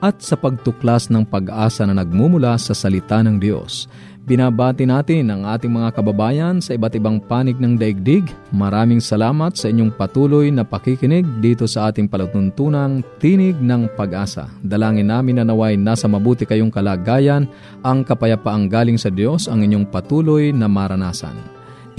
[0.00, 3.86] at sa pagtuklas ng pag-asa na nagmumula sa salita ng Diyos.
[4.20, 8.28] Binabati natin ang ating mga kababayan sa iba't ibang panig ng daigdig.
[8.52, 14.46] Maraming salamat sa inyong patuloy na pakikinig dito sa ating palatuntunang Tinig ng Pag-asa.
[14.62, 17.50] Dalangin namin na naway nasa mabuti kayong kalagayan,
[17.82, 21.59] ang kapayapaang galing sa Diyos ang inyong patuloy na maranasan.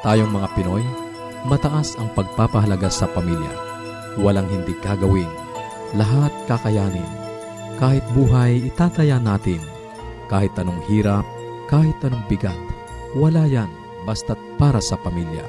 [0.00, 0.80] Tayong mga Pinoy,
[1.44, 3.52] mataas ang pagpapahalaga sa pamilya.
[4.16, 5.28] Walang hindi kagawin.
[5.92, 7.04] Lahat kakayanin.
[7.76, 9.60] Kahit buhay, itataya natin.
[10.32, 11.20] Kahit anong hirap,
[11.68, 12.56] kahit anong bigat.
[13.12, 13.68] Wala yan,
[14.08, 15.44] basta't para sa pamilya.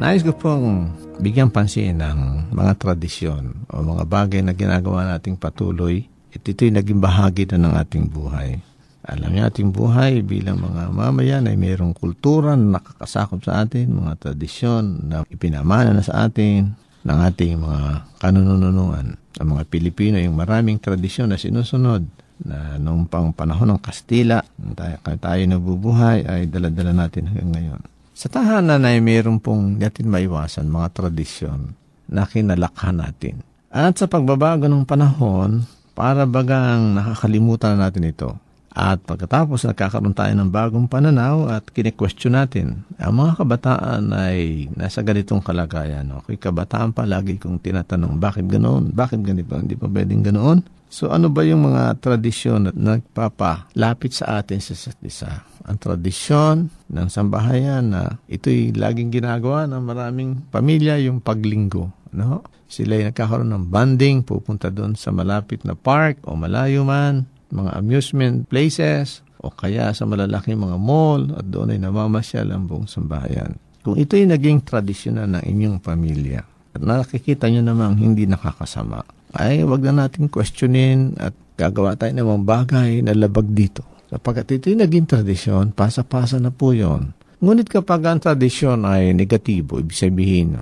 [0.00, 0.88] Nais ko pong
[1.20, 6.08] bigyan pansin ng mga tradisyon o mga bagay na ginagawa nating patuloy.
[6.32, 8.73] At ito'y naging bahagi na ng ating buhay
[9.04, 14.16] alam niya ating buhay bilang mga mamayan ay mayroong kultura na nakakasakop sa atin, mga
[14.16, 16.72] tradisyon na ipinamana na sa atin
[17.04, 19.20] ng ating mga kanununuan.
[19.36, 22.00] Ang mga Pilipino, yung maraming tradisyon na sinusunod
[22.48, 24.40] na noong pang panahon ng Kastila,
[24.72, 27.80] tayo, tayo nabubuhay ay daladala natin hanggang ngayon.
[28.16, 31.76] Sa tahanan ay mayroon pong natin maiwasan mga tradisyon
[32.08, 33.44] na kinalakhan natin.
[33.68, 38.43] At sa pagbabago ng panahon, para bagang nakakalimutan na natin ito
[38.74, 44.98] at pagkatapos nagkakaroon tayo ng bagong pananaw at kine-question natin, ang mga kabataan ay nasa
[44.98, 46.10] ganitong kalagayan.
[46.18, 48.90] Okay, kabataan pa lagi kong tinatanong, bakit ganoon?
[48.90, 49.54] Bakit ganito?
[49.54, 50.58] Hindi pa pwedeng ganoon?
[50.90, 55.46] So ano ba yung mga tradisyon na nagpapalapit sa atin sa isa't isa?
[55.70, 61.94] Ang tradisyon ng sambahayan na ito'y laging ginagawa ng maraming pamilya, yung paglinggo.
[62.14, 62.42] No?
[62.70, 67.70] Sila ay nagkakaroon ng banding, pupunta doon sa malapit na park o malayo man, mga
[67.76, 73.60] amusement places o kaya sa malalaking mga mall at doon ay namamasyal ang buong sambahayan.
[73.84, 76.40] Kung ito'y naging tradisyonal ng inyong pamilya
[76.72, 79.04] at nakikita nyo namang hindi nakakasama,
[79.36, 83.84] ay wag na natin questionin at gagawa tayo ng mga bagay na labag dito.
[84.08, 87.12] Sapagkat ito'y naging tradisyon, pasa-pasa na po yon.
[87.44, 90.56] Ngunit kapag ang tradisyon ay negatibo, ibig sabihin,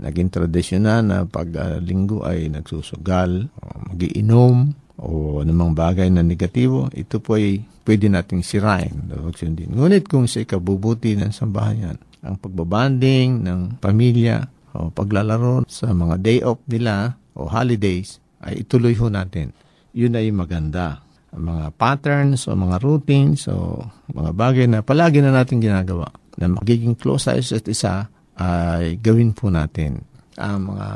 [0.00, 3.52] naging tradisyon na na pag uh, linggo ay nagsusugal,
[3.92, 8.94] magiinom, o anumang bagay na negatibo, ito po ay pwede nating sirain.
[9.34, 9.74] Sundin.
[9.74, 14.46] Ngunit kung sa ikabubuti ng sambahayan, ang pagbabanding ng pamilya
[14.78, 19.50] o paglalaro sa mga day off nila o holidays, ay ituloy ho natin.
[19.92, 21.02] Yun ay maganda.
[21.34, 23.82] Ang mga patterns o mga routines o
[24.12, 28.08] mga bagay na palagi na natin ginagawa na magiging close sa isa't isa
[28.38, 30.00] ay gawin po natin.
[30.36, 30.88] Ang mga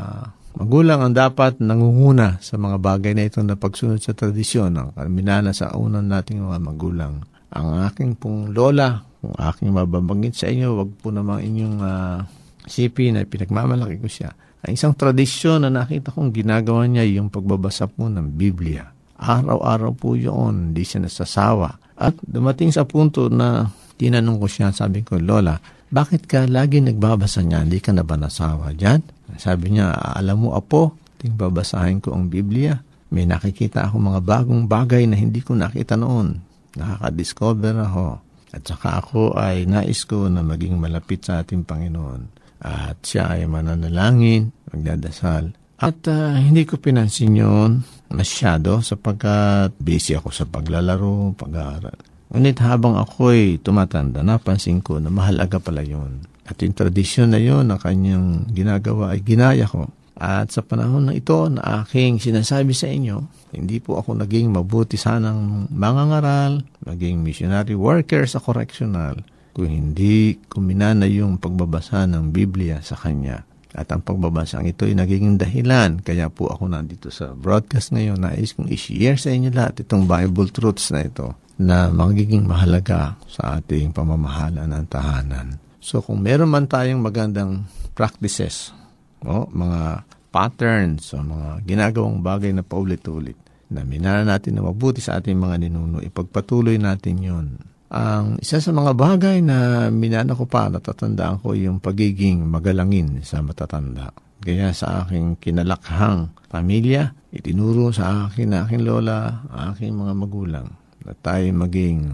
[0.57, 5.53] magulang ang dapat nangunguna sa mga bagay na ito na pagsunod sa tradisyon ng minana
[5.53, 7.21] sa unang nating mga magulang.
[7.53, 12.19] Ang aking pong lola, kung aking mababanggit sa inyo, wag po namang inyong uh,
[12.65, 14.31] sipin na pinagmamalaki ko siya.
[14.67, 18.83] Ang isang tradisyon na nakita kong ginagawa niya yung pagbabasa po ng Biblia.
[19.17, 21.97] Araw-araw po yun, hindi siya nasasawa.
[21.97, 25.57] At dumating sa punto na tinanong ko siya, sabi ko, Lola,
[25.87, 27.63] bakit ka lagi nagbabasa niya?
[27.63, 29.16] Hindi ka na ba nasawa dyan?
[29.35, 32.79] Sabi niya, alam mo apo, ting babasahin ko ang Biblia.
[33.11, 36.39] May nakikita ako mga bagong bagay na hindi ko nakita noon.
[36.79, 38.07] Nakaka-discover ako.
[38.55, 42.23] At saka ako ay nais ko na maging malapit sa ating Panginoon.
[42.63, 45.53] At siya ay mananalangin, magdadasal.
[45.77, 51.99] At uh, hindi ko pinansin yun masyado sapagkat busy ako sa paglalaro, pag-aaral.
[52.33, 56.23] Ngunit habang ako'y tumatanda, napansin ko na mahalaga pala yun.
[56.47, 59.91] At yung tradisyon na yun na kanyang ginagawa ay ginaya ko.
[60.17, 63.21] At sa panahon na ito na aking sinasabi sa inyo,
[63.53, 69.21] hindi po ako naging mabuti sanang mangangaral, maging missionary worker sa correctional,
[69.53, 73.45] kung hindi kuminana yung pagbabasa ng Biblia sa kanya.
[73.77, 76.01] At ang pagbabasa ito ay naging dahilan.
[76.01, 78.17] Kaya po ako nandito sa broadcast ngayon.
[78.17, 83.61] Nais kong i-share sa inyo lahat itong Bible truths na ito na magiging mahalaga sa
[83.61, 85.61] ating pamamahala ng tahanan.
[85.87, 87.63] So kung meron man tayong magandang
[87.95, 88.75] practices,
[89.23, 90.03] o, mga
[90.35, 93.39] patterns o mga ginagawang bagay na paulit-ulit,
[93.71, 97.47] na minana natin na mabuti sa ating mga ninuno, ipagpatuloy natin yon.
[97.87, 103.39] Ang isa sa mga bagay na minana ko pa, natatandaan ko yung pagiging magalangin sa
[103.47, 104.11] matatanda.
[104.43, 110.67] Kaya sa aking kinalakhang pamilya, itinuro sa akin na aking lola, aking mga magulang
[111.07, 112.11] na tayo maging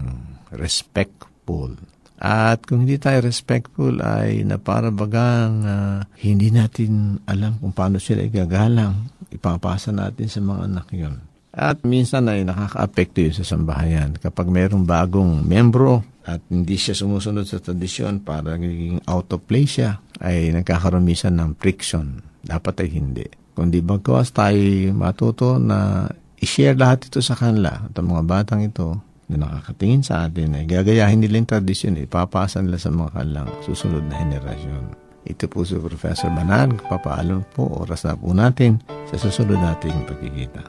[0.53, 1.73] respectful.
[2.21, 9.11] At kung hindi tayo respectful ay naparabagang uh, hindi natin alam kung paano sila igagalang.
[9.33, 11.17] Ipapasa natin sa mga anak yon.
[11.53, 14.17] At minsan ay nakaka-apekto yun sa sambahayan.
[14.17, 19.77] Kapag mayroong bagong membro at hindi siya sumusunod sa tradisyon para naging out of place
[19.77, 22.25] siya, ay nagkakaroon ng friction.
[22.41, 23.27] Dapat ay hindi.
[23.53, 24.57] Kundi bagkawas tayo
[24.97, 26.09] matuto na
[26.41, 28.97] i-share lahat ito sa kanila at ang mga batang ito
[29.31, 34.03] na nakakatingin sa atin ay gagayahin nila yung tradisyon, ipapasa nila sa mga kanilang susunod
[34.07, 34.83] na henerasyon.
[35.23, 40.63] Ito po si Professor Banan, papaalam po, oras na po natin sa susunod nating pagkikita.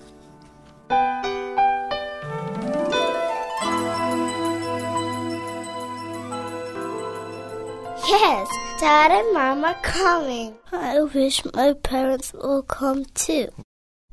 [8.06, 8.46] Yes,
[8.78, 10.54] Dad and Mom are coming.
[10.70, 13.50] I wish my parents will come too.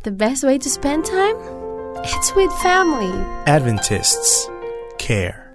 [0.01, 1.60] The best way to spend time?
[2.01, 3.13] It's with family.
[3.45, 4.49] Adventists
[4.97, 5.53] care.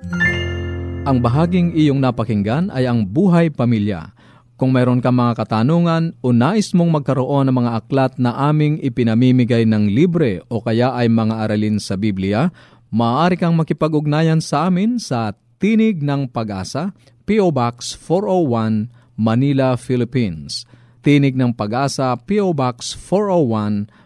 [1.02, 4.14] Ang bahaging iyong napakinggan ay ang buhay pamilya.
[4.54, 9.66] Kung mayroon ka mga katanungan o nais mong magkaroon ng mga aklat na aming ipinamimigay
[9.66, 12.54] ng libre o kaya ay mga aralin sa Biblia,
[12.94, 16.94] maaari kang makipag-ugnayan sa amin sa Tinig ng Pag-asa,
[17.26, 17.50] P.O.
[17.50, 20.62] Box 401, Manila, Philippines.
[21.02, 22.54] Tinig ng Pag-asa, P.O.
[22.54, 24.05] Box 401,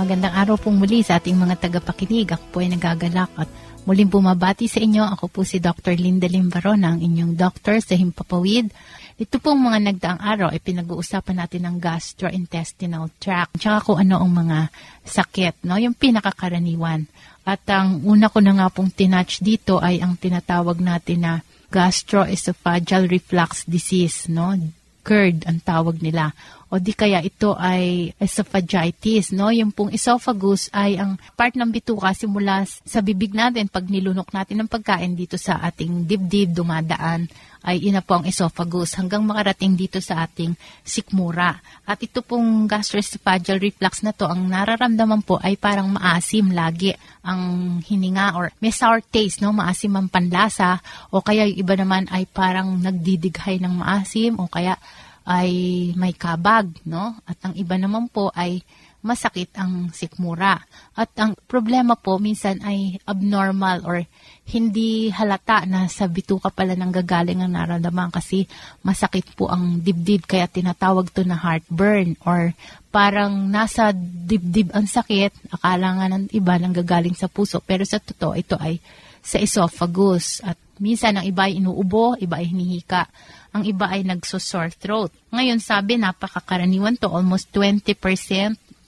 [0.00, 2.32] Magandang araw pong muli sa ating mga tagapakinig.
[2.34, 3.46] Ako po ay nagagalak at
[3.84, 5.06] muling bumabati sa inyo.
[5.06, 5.94] Ako po si Dr.
[5.94, 8.72] Linda Limbarona, ang inyong doctor sa Himpapawid.
[9.20, 13.60] Ito pong mga nagdaang araw ay pinag-uusapan natin ng gastrointestinal tract.
[13.60, 14.72] Tsaka kung ano ang mga
[15.04, 15.76] sakit, no?
[15.76, 17.04] yung pinakakaraniwan.
[17.44, 21.34] At ang una ko na nga pong tinatch dito ay ang tinatawag natin na
[21.70, 24.52] gastroesophageal reflux disease, no?
[25.00, 26.36] GERD ang tawag nila
[26.70, 29.50] o di kaya ito ay esophagitis, no?
[29.50, 34.62] Yung pong esophagus ay ang part ng bituka simula sa bibig natin pag nilunok natin
[34.62, 37.26] ng pagkain dito sa ating dibdib dumadaan
[37.60, 41.60] ay ina po ang esophagus hanggang makarating dito sa ating sikmura.
[41.84, 47.76] At ito pong gastroesophageal reflux na to, ang nararamdaman po ay parang maasim lagi ang
[47.84, 49.52] hininga or may sour taste, no?
[49.52, 50.80] maasim ang panlasa
[51.12, 54.80] o kaya yung iba naman ay parang nagdidighay ng maasim o kaya
[55.28, 55.50] ay
[55.94, 57.14] may kabag, no?
[57.28, 58.64] At ang iba naman po ay
[59.00, 60.60] masakit ang sikmura.
[60.92, 64.04] At ang problema po minsan ay abnormal or
[64.50, 68.44] hindi halata na sa bituka pala nang gagaling ang nararamdaman kasi
[68.84, 72.52] masakit po ang dibdib kaya tinatawag to na heartburn or
[72.90, 78.02] parang nasa dibdib ang sakit, akala nga ng iba nang gagaling sa puso pero sa
[78.02, 78.82] totoo ito ay
[79.20, 83.06] sa esophagus at minsan ang iba ay inuubo, iba ay hinihika
[83.50, 85.10] ang iba ay nagso-sore throat.
[85.34, 87.98] Ngayon sabi napakakaraniwan to almost 20%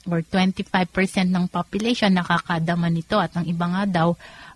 [0.09, 0.88] or 25%
[1.30, 4.09] ng population nakakadama nito at ang iba nga daw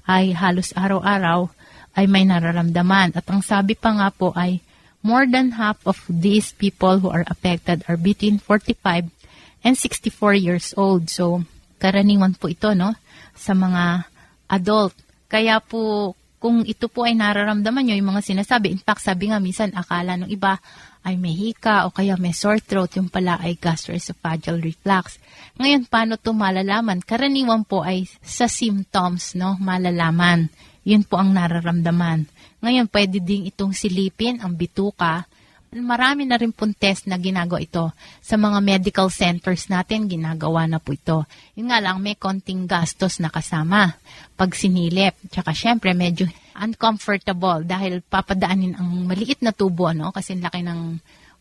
[0.06, 1.50] ay halos araw-araw
[1.96, 3.16] ay may nararamdaman.
[3.16, 4.60] At ang sabi pa nga po ay
[5.00, 9.08] more than half of these people who are affected are between 45
[9.62, 11.08] and 64 years old.
[11.10, 11.42] So,
[11.82, 12.94] karaniwan po ito no
[13.34, 14.06] sa mga
[14.50, 14.94] adult.
[15.26, 19.40] Kaya po kung ito po ay nararamdaman nyo, yung mga sinasabi, in fact, sabi nga
[19.40, 20.60] minsan, akala ng iba
[21.06, 25.22] ay may hika o kaya may sore throat, yung pala ay gastroesophageal reflux.
[25.54, 26.98] Ngayon, paano to malalaman?
[26.98, 30.50] Karaniwan po ay sa symptoms, no, malalaman.
[30.82, 32.26] Yun po ang nararamdaman.
[32.58, 35.30] Ngayon, pwede ding itong silipin ang bituka
[35.82, 37.92] marami na rin pong test na ginagawa ito.
[38.22, 41.26] Sa mga medical centers natin, ginagawa na po ito.
[41.58, 43.96] Yun nga lang, may konting gastos na kasama
[44.36, 45.16] pag sinilip.
[45.28, 50.12] Tsaka syempre, medyo uncomfortable dahil papadaanin ang maliit na tubo, no?
[50.12, 50.80] Kasi laki ng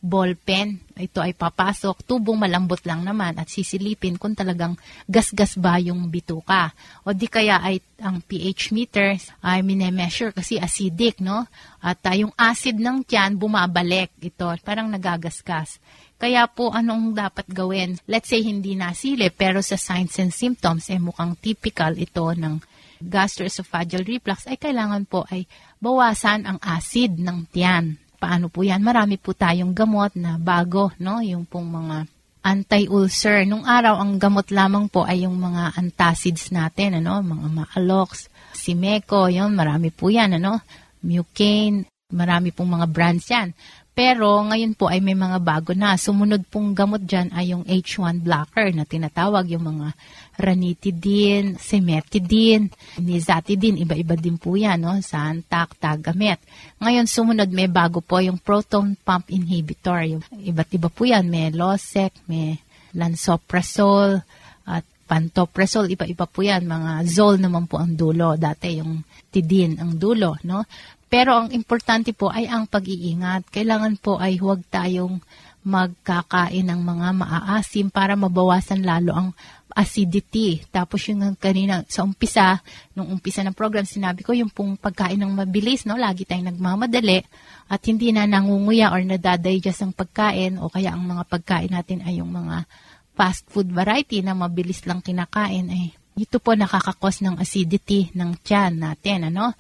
[0.06, 0.78] ball pen.
[0.94, 4.78] Ito ay papasok, tubong malambot lang naman at sisilipin kung talagang
[5.10, 6.72] gasgas ba yung bituka.
[7.04, 11.50] O di kaya ay ang pH meter ay minemeasure kasi acidic, no?
[11.82, 15.82] At uh, yung acid ng tiyan bumabalik ito, parang nagagasgas.
[16.16, 18.00] Kaya po anong dapat gawin?
[18.08, 22.64] Let's say hindi nasili pero sa signs and symptoms eh mukhang typical ito ng
[23.04, 25.44] gastroesophageal reflux ay kailangan po ay
[25.84, 28.82] bawasan ang acid ng tiyan paano po yan?
[28.82, 31.22] Marami po tayong gamot na bago, no?
[31.22, 32.10] Yung pong mga
[32.42, 33.46] anti-ulcer.
[33.46, 37.22] Nung araw, ang gamot lamang po ay yung mga antacids natin, ano?
[37.22, 40.58] Mga Maalox, Simeco, yun, marami po yan, ano?
[41.06, 43.54] Mucane, marami pong mga brands yan.
[43.96, 45.96] Pero ngayon po ay may mga bago na.
[45.96, 49.96] Sumunod pong gamot dyan ay yung H1 blocker na tinatawag yung mga
[50.36, 52.68] ranitidine, semetidine,
[53.00, 55.00] nizatidine, iba-iba din po yan, no?
[55.00, 56.44] Santak, tagamet.
[56.84, 60.04] Ngayon sumunod may bago po yung proton pump inhibitor.
[60.04, 61.32] Yung iba't iba po yan.
[61.32, 62.60] May Losec, may
[62.92, 64.28] lansoprazole,
[64.66, 66.66] at pantoprazole, iba-iba po yan.
[66.66, 68.34] Mga zol naman po ang dulo.
[68.36, 70.66] Dati yung tidin ang dulo, no?
[71.06, 73.54] Pero ang importante po ay ang pag-iingat.
[73.54, 75.22] Kailangan po ay huwag tayong
[75.66, 79.30] magkakain ng mga maaasim para mabawasan lalo ang
[79.74, 80.62] acidity.
[80.70, 82.62] Tapos yung kanina sa umpisa,
[82.94, 85.98] nung umpisa ng program, sinabi ko yung pong pagkain ng mabilis, no?
[85.98, 87.26] lagi tayong nagmamadali
[87.66, 92.22] at hindi na nangunguya or nadadigest ang pagkain o kaya ang mga pagkain natin ay
[92.22, 92.70] yung mga
[93.18, 98.80] fast food variety na mabilis lang kinakain ay ito po nakakakos ng acidity ng tiyan
[98.80, 99.52] natin, ano?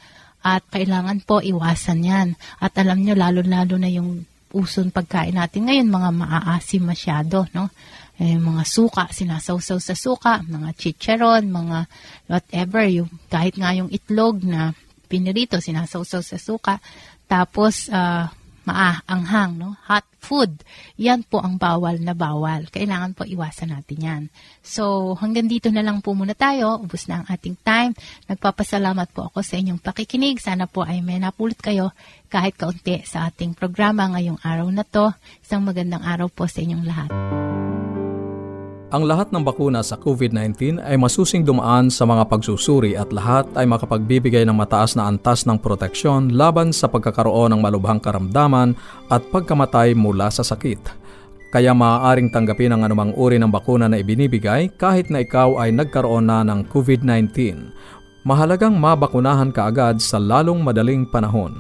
[0.46, 2.28] At kailangan po iwasan yan.
[2.62, 7.74] At alam nyo, lalo-lalo na yung uson pagkain natin ngayon, mga maaasim masyado, no?
[8.16, 11.90] Eh, mga suka, sinasawsaw sa suka, mga chicharon, mga
[12.32, 14.72] whatever, yung, kahit nga yung itlog na
[15.12, 16.80] pinirito, sinasawsaw sa suka.
[17.28, 18.32] Tapos, uh,
[18.66, 19.78] maaanghang, no?
[19.88, 20.66] Hot food.
[20.98, 22.66] Yan po ang bawal na bawal.
[22.74, 24.24] Kailangan po iwasan natin yan.
[24.66, 26.82] So, hanggang dito na lang po muna tayo.
[26.82, 27.94] Ubus na ang ating time.
[28.26, 30.42] Nagpapasalamat po ako sa inyong pakikinig.
[30.42, 31.94] Sana po ay may napulot kayo
[32.34, 35.14] kahit kaunti sa ating programa ngayong araw na to.
[35.46, 37.10] Isang magandang araw po sa inyong lahat.
[38.96, 43.68] Ang lahat ng bakuna sa COVID-19 ay masusing dumaan sa mga pagsusuri at lahat ay
[43.68, 48.72] makapagbibigay ng mataas na antas ng proteksyon laban sa pagkakaroon ng malubhang karamdaman
[49.12, 50.80] at pagkamatay mula sa sakit.
[51.52, 56.32] kaya maaaring tanggapin ang anumang uri ng bakuna na ibinibigay kahit na ikaw ay nagkaroon
[56.32, 57.36] na ng COVID-19.
[58.24, 61.52] Mahalagang mabakunahan ka agad sa lalong madaling panahon.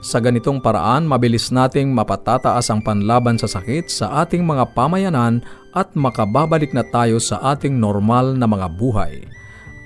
[0.00, 5.44] Sa ganitong paraan, mabilis nating mapatataas ang panlaban sa sakit sa ating mga pamayanan
[5.74, 9.24] at makababalik na tayo sa ating normal na mga buhay.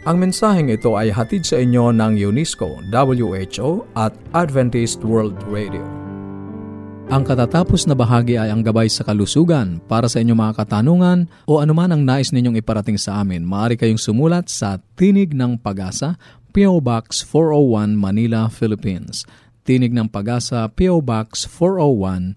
[0.04, 5.80] Ang mensaheng ito ay hatid sa inyo ng UNESCO, WHO at Adventist World Radio.
[7.08, 9.80] Ang katatapos na bahagi ay ang gabay sa kalusugan.
[9.84, 14.00] Para sa inyong mga katanungan o anuman ang nais ninyong iparating sa amin, maaari kayong
[14.00, 16.16] sumulat sa Tinig ng Pag-asa,
[16.56, 19.28] PO Box 401 Manila, Philippines.
[19.64, 22.36] Tinig ng Pag-asa, PO Box 401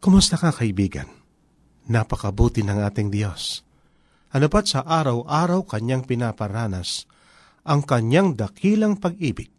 [0.01, 1.05] Kumusta ka kaibigan?
[1.85, 3.61] Napakabuti ng ating Diyos.
[4.33, 7.08] Ano pat sa araw-araw kanyang pinaparanas
[7.69, 9.53] ang kanyang dakilang pag-ibig,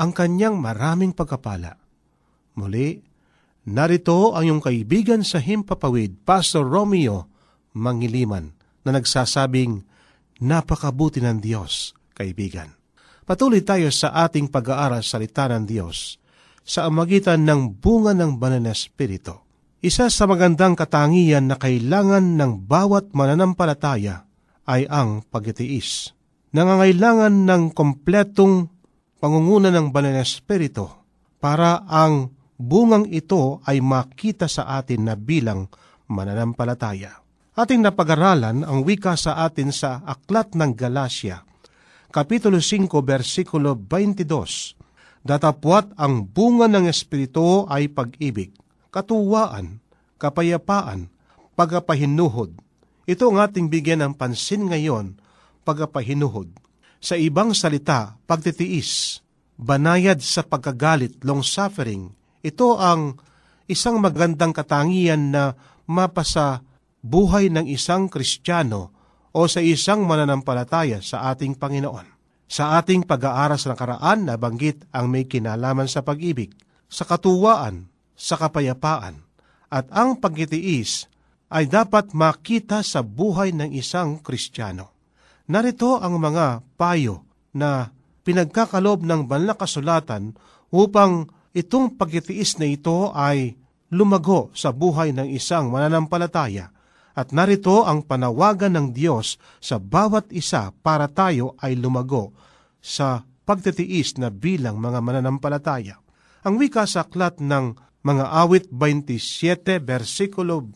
[0.00, 1.76] ang kanyang maraming pagkapala.
[2.56, 3.04] Muli,
[3.68, 7.28] narito ang iyong kaibigan sa Himpapawid, Pastor Romeo
[7.76, 8.56] Mangiliman,
[8.88, 9.84] na nagsasabing,
[10.38, 12.72] Napakabuti ng Diyos, kaibigan.
[13.28, 16.16] Patuloy tayo sa ating pag-aaral salita ng Diyos
[16.64, 19.36] sa amagitan ng bunga ng banal na Espiritu.
[19.84, 24.24] Isa sa magandang katangian na kailangan ng bawat mananampalataya
[24.64, 26.17] ay ang pagtitiis.
[26.48, 28.72] Nangangailangan ng kompletong
[29.20, 30.88] pangunguna ng banal na Espiritu
[31.36, 35.68] para ang bungang ito ay makita sa atin na bilang
[36.08, 37.20] mananampalataya.
[37.52, 41.44] Ating napag-aralan ang wika sa atin sa Aklat ng Galacia,
[42.08, 44.24] Kapitulo 5, versikulo 22.
[45.20, 48.56] Datapwat ang bunga ng Espiritu ay pag-ibig,
[48.88, 49.84] katuwaan,
[50.16, 51.12] kapayapaan,
[51.52, 52.56] pagapahinuhod.
[53.04, 55.20] Ito ang ating bigyan ng pansin ngayon,
[55.68, 56.48] pagapahinuhod.
[56.96, 59.20] Sa ibang salita, pagtitiis,
[59.60, 62.16] banayad sa pagkagalit, long suffering.
[62.40, 63.20] Ito ang
[63.68, 65.52] isang magandang katangian na
[65.84, 66.64] mapasa
[67.04, 68.96] buhay ng isang Kristiyano
[69.36, 72.16] o sa isang mananampalataya sa ating Panginoon.
[72.48, 76.56] Sa ating pag-aaral sa nakaraan, nabanggit ang may kinalaman sa pag-ibig,
[76.88, 79.20] sa katuwaan, sa kapayapaan,
[79.68, 81.12] at ang pagkitiis
[81.52, 84.97] ay dapat makita sa buhay ng isang Kristiyano.
[85.48, 87.24] Narito ang mga payo
[87.56, 87.88] na
[88.20, 90.36] pinagkakalob ng banal kasulatan
[90.68, 91.24] upang
[91.56, 93.56] itong pagkitiis na ito ay
[93.88, 96.68] lumago sa buhay ng isang mananampalataya
[97.18, 102.30] at narito ang panawagan ng Diyos sa bawat isa para tayo ay lumago
[102.78, 105.98] sa pagtitiis na bilang mga mananampalataya.
[106.46, 107.74] Ang wika sa aklat ng
[108.06, 110.70] mga awit 27 versikulo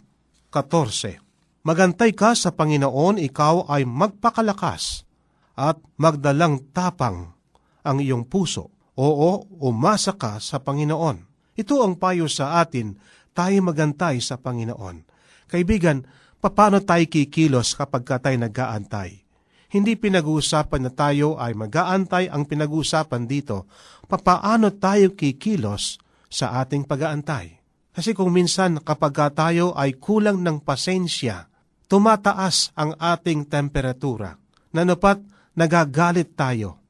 [0.50, 1.21] 14.
[1.62, 5.06] Magantay ka sa Panginoon, ikaw ay magpakalakas
[5.54, 7.38] at magdalang tapang
[7.86, 8.74] ang iyong puso.
[8.98, 11.22] Oo, umasa ka sa Panginoon.
[11.54, 12.98] Ito ang payo sa atin,
[13.30, 15.06] tayo magantay sa Panginoon.
[15.46, 16.02] Kaibigan,
[16.42, 19.22] paano tayo kikilos kapag ka tayo nag-aantay.
[19.70, 23.70] Hindi pinag-uusapan na tayo ay mag-aantay ang pinag-uusapan dito,
[24.10, 27.62] papaano tayo kikilos sa ating pag-aantay.
[27.94, 31.51] Kasi kung minsan kapag tayo ay kulang ng pasensya,
[31.92, 34.40] tumataas ang ating temperatura.
[34.72, 35.20] Nanupat,
[35.52, 36.80] nagagalit tayo.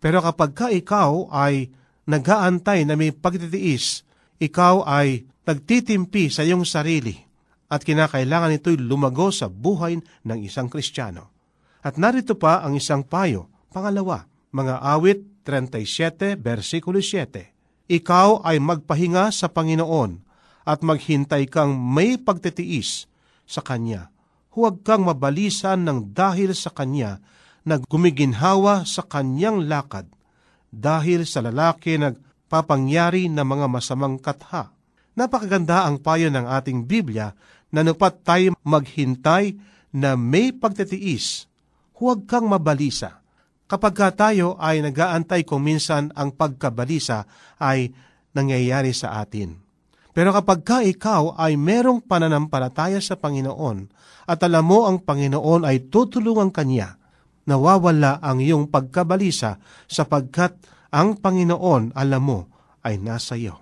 [0.00, 1.68] Pero kapag ka ikaw ay
[2.08, 4.08] nag-aantay na may pagtitiis,
[4.40, 7.20] ikaw ay nagtitimpi sa iyong sarili
[7.68, 11.36] at kinakailangan ito'y lumago sa buhay ng isang Kristiyano.
[11.84, 13.52] At narito pa ang isang payo.
[13.68, 14.24] Pangalawa,
[14.56, 17.92] mga awit 37, versikulo 7.
[17.92, 20.24] Ikaw ay magpahinga sa Panginoon
[20.64, 23.04] at maghintay kang may pagtitiis
[23.44, 24.15] sa Kanya.
[24.56, 27.20] Huwag kang mabalisan ng dahil sa Kanya
[27.68, 30.08] na gumiginhawa sa Kanyang lakad
[30.72, 34.72] dahil sa lalaki nagpapangyari na mga masamang katha.
[35.12, 37.36] Napakaganda ang payo ng ating Biblia
[37.68, 39.60] nanupat tayo maghintay
[39.92, 41.48] na may pagtitiis.
[42.00, 43.20] Huwag kang mabalisa.
[43.68, 47.28] Kapag ka tayo ay nagaantay kung minsan ang pagkabalisa
[47.60, 47.92] ay
[48.32, 49.65] nangyayari sa atin.
[50.16, 53.92] Pero kapag ka ikaw ay merong pananampalataya sa Panginoon
[54.24, 56.96] at alam mo ang Panginoon ay tutulungan kanya,
[57.44, 60.56] nawawala ang iyong pagkabalisa sapagkat
[60.88, 62.48] ang Panginoon, alam mo,
[62.80, 63.60] ay nasa iyo.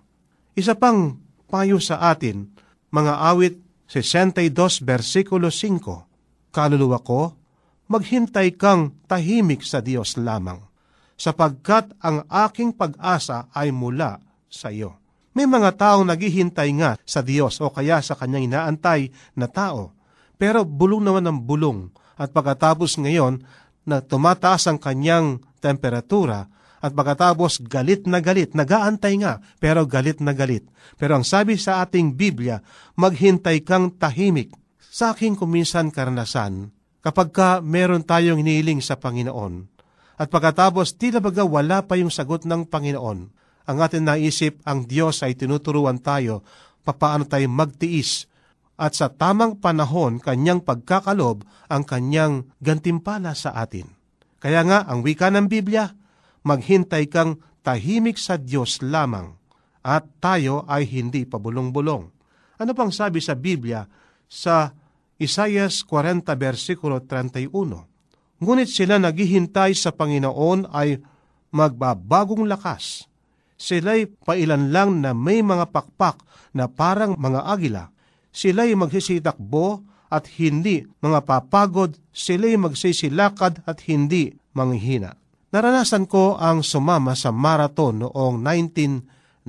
[0.55, 1.19] Isa pang
[1.51, 2.55] payo sa atin,
[2.95, 3.59] mga awit
[3.90, 7.35] 62 versikulo 5, Kaluluwa ko,
[7.90, 10.62] maghintay kang tahimik sa Diyos lamang,
[11.19, 15.04] sapagkat ang aking pag-asa ay mula sa iyo.
[15.35, 19.90] May mga taong naghihintay nga sa Diyos o kaya sa kanyang inaantay na tao,
[20.38, 23.42] pero bulong naman ng bulong at pagkatapos ngayon
[23.83, 26.47] na tumataas ang kanyang temperatura
[26.79, 30.68] at pagkatapos galit na galit, nagaantay nga, pero galit na galit.
[31.01, 32.62] Pero ang sabi sa ating Biblia,
[32.94, 34.55] maghintay kang tahimik.
[34.79, 36.70] Sa aking kuminsan karanasan,
[37.03, 39.66] kapag ka meron tayong hiniling sa Panginoon,
[40.14, 45.24] at pagkatapos tila baga wala pa yung sagot ng Panginoon, ang ating naisip, ang Diyos
[45.24, 46.44] ay tinuturuan tayo
[46.85, 48.29] papaano tayo magtiis
[48.77, 53.88] at sa tamang panahon kanyang pagkakalob ang kanyang gantimpala sa atin.
[54.38, 55.88] Kaya nga, ang wika ng Biblia,
[56.44, 59.33] maghintay kang tahimik sa Diyos lamang
[59.81, 62.05] at tayo ay hindi pabulong-bulong.
[62.61, 63.88] Ano pang sabi sa Biblia
[64.29, 64.68] sa
[65.16, 67.48] Isayas 40 versikulo 31?
[68.44, 71.00] Ngunit sila naghihintay sa Panginoon ay
[71.55, 73.09] magbabagong lakas.
[73.64, 76.20] Sila'y pailan lang na may mga pakpak
[76.53, 77.88] na parang mga agila.
[78.29, 79.81] Sila'y magsisitakbo
[80.12, 85.16] at hindi mga papagod, sila'y magsisilakad at hindi manghihina.
[85.48, 88.44] Naranasan ko ang sumama sa marathon noong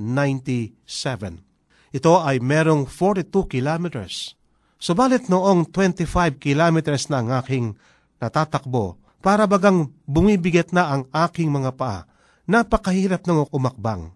[1.92, 4.32] Ito ay merong 42 kilometers.
[4.80, 7.76] Subalit noong 25 kilometers na ang aking
[8.16, 12.06] natatakbo, para bagang bumibigat na ang aking mga paa.
[12.46, 14.10] Napakahirap nang umakbang.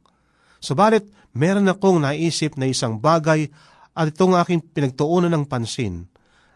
[0.63, 3.51] Subalit, meron akong naisip na isang bagay
[3.95, 6.07] at itong aking pinagtuunan ng pansin.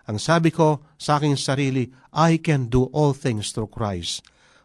[0.06, 4.22] Ang sabi ko sa aking sarili, I can do all things through Christ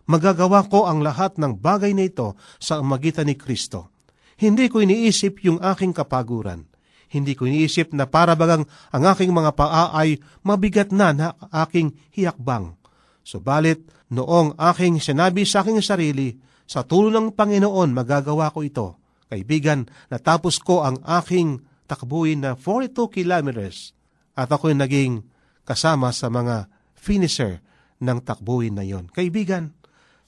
[0.09, 3.93] magagawa ko ang lahat ng bagay na ito sa magitan ni Kristo.
[4.41, 6.65] Hindi ko iniisip yung aking kapaguran.
[7.13, 11.93] Hindi ko iniisip na para bagang ang aking mga paa ay mabigat na na aking
[12.09, 12.73] hiyakbang.
[13.21, 16.33] Subalit, noong aking sinabi sa aking sarili,
[16.69, 18.87] sa tulong ng Panginoon magagawa ko ito.
[19.25, 23.97] Kaibigan, natapos ko ang aking takbuhin na 42 kilometers
[24.37, 25.25] at ako'y naging
[25.65, 27.65] kasama sa mga finisher
[27.97, 29.09] ng takbuhin na yon.
[29.09, 29.73] Kaibigan,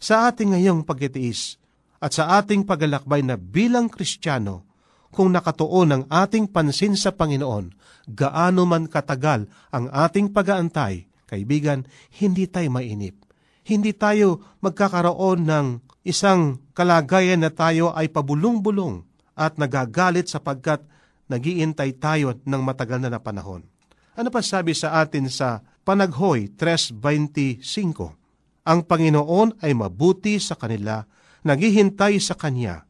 [0.02, 1.62] sa ating ngayong pagkitiis
[2.02, 4.66] at sa ating paglalakbay na bilang Kristiyano,
[5.14, 7.70] kung nakatuon ang ating pansin sa Panginoon,
[8.10, 11.86] gaano man katagal ang ating pag-aantay, kaibigan,
[12.18, 13.22] hindi tayo mainip.
[13.62, 15.68] Hindi tayo magkakaroon ng
[16.02, 19.06] isang kalagayan na tayo ay pabulong-bulong
[19.38, 20.82] at nagagalit sapagkat
[21.30, 23.64] nagiintay tayo ng matagal na na panahon.
[24.18, 27.64] Ano pa sabi sa atin sa Panaghoy 3.25?
[28.62, 31.02] Ang Panginoon ay mabuti sa kanila,
[31.42, 32.86] naghihintay sa Kanya,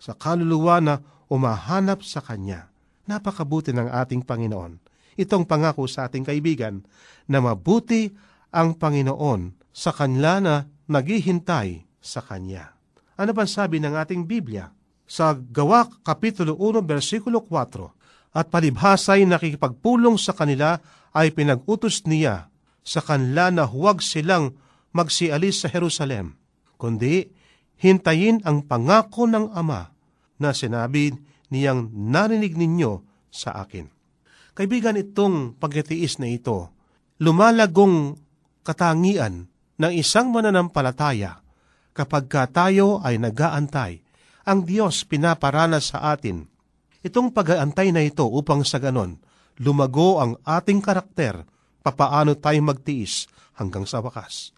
[0.00, 0.94] sa kaluluwa na
[1.30, 2.72] umahanap sa Kanya.
[3.06, 4.82] Napakabuti ng ating Panginoon.
[5.18, 6.80] Itong pangako sa ating kaibigan
[7.28, 8.08] na mabuti
[8.48, 10.54] ang Panginoon sa kanila na
[10.88, 12.74] naghihintay sa Kanya.
[13.14, 14.68] Ano ba sabi ng ating Biblia?
[15.06, 20.80] Sa Gawa Kapitulo 1, versikulo 4, At palibhasay nakikipagpulong sa kanila
[21.14, 22.50] ay pinag-utos niya
[22.82, 24.58] sa kanila na huwag silang
[24.90, 26.34] magsialis sa Jerusalem,
[26.80, 27.28] kundi
[27.78, 29.92] hintayin ang pangako ng Ama
[30.40, 31.12] na sinabi
[31.52, 33.86] niyang narinig ninyo sa akin.
[34.56, 36.72] Kaibigan, itong pagkatiis na ito,
[37.20, 38.16] lumalagong
[38.64, 41.41] katangian ng isang mananampalataya
[41.92, 44.00] kapag ka tayo ay nagaantay.
[44.42, 46.50] Ang Diyos pinaparanas sa atin.
[47.06, 49.22] Itong pag-aantay na ito upang sa ganon,
[49.62, 51.46] lumago ang ating karakter,
[51.84, 54.50] papaano tayo magtiis hanggang sa wakas.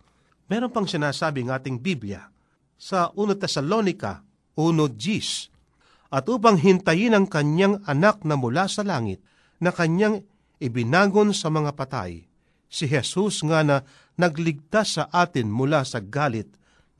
[0.49, 2.29] Meron pang sinasabi ng ating Biblia
[2.77, 4.25] sa 1 Tesalonica
[4.57, 9.19] 1.10 At upang hintayin ang kanyang anak na mula sa langit
[9.59, 10.23] na kanyang
[10.63, 12.29] ibinagon sa mga patay,
[12.71, 13.77] si Jesus nga na
[14.15, 16.47] nagligtas sa atin mula sa galit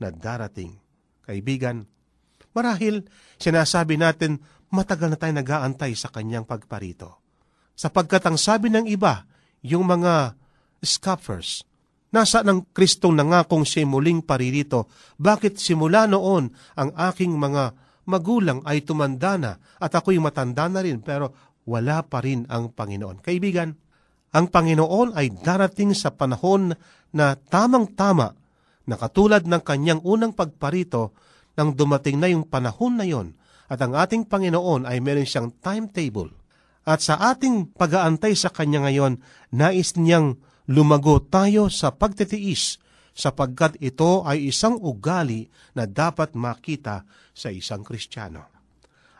[0.01, 0.75] na darating.
[1.25, 1.87] Kaibigan,
[2.51, 3.07] marahil
[3.41, 7.23] sinasabi natin matagal na tayo nagaantay sa kanyang pagparito.
[7.75, 9.27] Sapagkat ang sabi ng iba,
[9.65, 10.35] yung mga
[10.83, 11.65] scoffers,
[12.15, 14.87] Nasa ng Kristong nangakong siya muling paririto?
[15.19, 16.47] Bakit simula noon
[16.79, 17.75] ang aking mga
[18.07, 21.35] magulang ay tumanda na at ako'y matanda na rin pero
[21.67, 23.19] wala pa rin ang Panginoon?
[23.19, 23.75] Kaibigan,
[24.31, 26.71] ang Panginoon ay darating sa panahon
[27.11, 28.31] na tamang-tama
[28.85, 31.13] na katulad ng kanyang unang pagparito
[31.57, 33.33] nang dumating na yung panahon na yon
[33.65, 36.29] At ang ating Panginoon ay meron siyang timetable.
[36.85, 39.17] At sa ating pag-aantay sa Kanya ngayon,
[39.49, 40.37] nais niyang
[40.69, 42.77] lumago tayo sa pagtitiis
[43.15, 48.51] sapagkat ito ay isang ugali na dapat makita sa isang Kristiyano.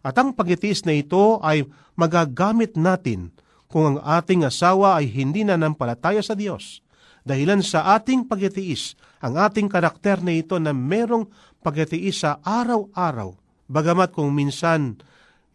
[0.06, 1.66] At ang pagtitiis na ito ay
[1.98, 3.34] magagamit natin
[3.66, 6.86] kung ang ating asawa ay hindi na nampalataya sa Diyos.
[7.26, 8.94] Dahilan sa ating pagtitiis,
[9.26, 11.26] ang ating karakter na ito na merong
[11.66, 13.34] pagtitiis sa araw-araw.
[13.66, 15.02] Bagamat kung minsan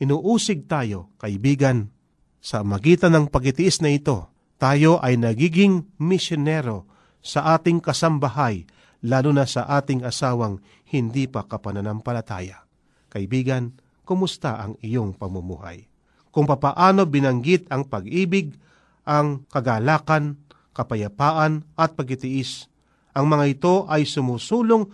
[0.03, 1.95] inuusig tayo, kaibigan,
[2.43, 4.27] sa magitan ng pagtitiis na ito,
[4.59, 6.91] tayo ay nagiging misyonero
[7.23, 8.67] sa ating kasambahay,
[9.07, 10.59] lalo na sa ating asawang
[10.91, 12.67] hindi pa kapananampalataya.
[13.07, 15.87] Kaibigan, kumusta ang iyong pamumuhay?
[16.35, 18.59] Kung papaano binanggit ang pag-ibig,
[19.07, 20.43] ang kagalakan,
[20.75, 22.67] kapayapaan at pagtitiis,
[23.17, 24.87] ang mga ito ay sumusulong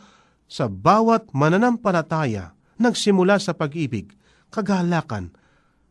[0.46, 4.14] sa bawat mananampalataya nagsimula sa pag-ibig,
[4.52, 5.34] kagalakan,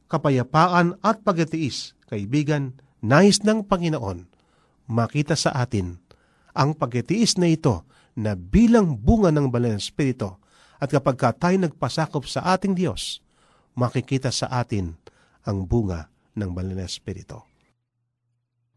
[0.07, 4.29] kapayapaan at pagtitiis, kaibigan, nais ng Panginoon,
[4.89, 5.99] makita sa atin
[6.55, 7.83] ang pagtitiis na ito
[8.15, 10.39] na bilang bunga ng banal na Espiritu
[10.79, 13.19] at kapag ka tayo nagpasakop sa ating Diyos,
[13.75, 14.95] makikita sa atin
[15.43, 16.07] ang bunga
[16.39, 17.43] ng banal na Espiritu.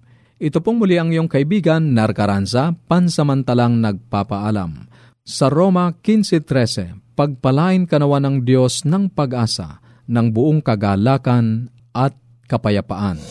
[0.41, 4.89] ito pong muli ang iyong kaibigan, Narcaranza, pansamantalang nagpapaalam.
[5.21, 9.77] Sa Roma 15.13, pagpalain kanawa ng Diyos ng pag-asa,
[10.09, 12.17] ng buong kagalakan at
[12.49, 13.21] kapayapaan.